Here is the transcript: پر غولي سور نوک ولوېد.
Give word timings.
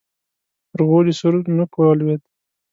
پر 0.71 0.81
غولي 0.89 1.13
سور 1.19 1.33
نوک 1.55 1.71
ولوېد. 1.75 2.21